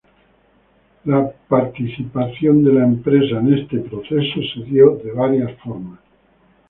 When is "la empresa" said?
2.73-3.37